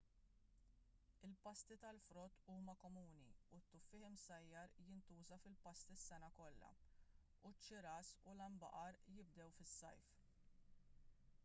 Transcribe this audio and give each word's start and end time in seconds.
il-pasti 1.27 1.75
tal-frott 1.83 2.39
huma 2.53 2.75
komuni 2.85 3.27
u 3.57 3.59
t-tuffieħ 3.65 4.07
imsajjar 4.07 4.73
jintuża 4.87 5.39
fil-pasti 5.45 5.99
s-sena 6.01 6.33
kollha 6.41 6.73
u 7.51 7.55
ċ-ċiras 7.59 8.13
u 8.27 8.35
l-għanbaqar 8.37 9.01
jibdew 9.19 9.55
fis-sajf 9.61 10.19